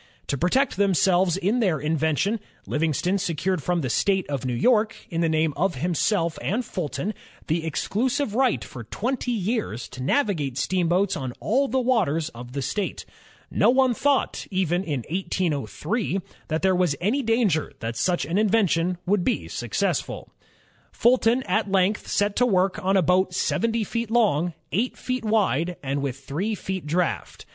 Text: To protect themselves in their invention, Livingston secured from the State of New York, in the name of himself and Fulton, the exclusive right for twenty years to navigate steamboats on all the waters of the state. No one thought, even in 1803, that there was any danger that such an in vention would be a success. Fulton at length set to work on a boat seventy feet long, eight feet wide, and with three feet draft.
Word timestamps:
To 0.29 0.35
protect 0.35 0.77
themselves 0.77 1.37
in 1.37 1.59
their 1.59 1.79
invention, 1.79 2.39
Livingston 2.65 3.19
secured 3.19 3.61
from 3.61 3.81
the 3.81 3.89
State 3.91 4.27
of 4.31 4.45
New 4.45 4.55
York, 4.55 4.95
in 5.11 5.21
the 5.21 5.29
name 5.29 5.53
of 5.55 5.75
himself 5.75 6.39
and 6.41 6.65
Fulton, 6.65 7.13
the 7.45 7.63
exclusive 7.63 8.33
right 8.33 8.63
for 8.63 8.83
twenty 8.83 9.29
years 9.31 9.87
to 9.89 10.01
navigate 10.01 10.57
steamboats 10.57 11.15
on 11.15 11.33
all 11.39 11.67
the 11.67 11.79
waters 11.79 12.29
of 12.29 12.53
the 12.53 12.63
state. 12.63 13.05
No 13.51 13.69
one 13.69 13.93
thought, 13.93 14.47
even 14.49 14.83
in 14.83 15.01
1803, 15.07 16.19
that 16.47 16.63
there 16.63 16.75
was 16.75 16.95
any 16.99 17.21
danger 17.21 17.71
that 17.79 17.95
such 17.95 18.25
an 18.25 18.39
in 18.39 18.49
vention 18.49 18.97
would 19.05 19.23
be 19.23 19.45
a 19.45 19.49
success. 19.51 20.03
Fulton 20.91 21.43
at 21.43 21.69
length 21.71 22.07
set 22.07 22.35
to 22.37 22.45
work 22.47 22.83
on 22.83 22.97
a 22.97 23.03
boat 23.03 23.35
seventy 23.35 23.83
feet 23.83 24.09
long, 24.09 24.53
eight 24.71 24.97
feet 24.97 25.23
wide, 25.23 25.75
and 25.83 26.01
with 26.01 26.21
three 26.23 26.55
feet 26.55 26.87
draft. 26.87 27.45